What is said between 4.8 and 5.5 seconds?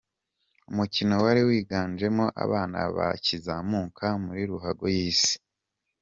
y'isi.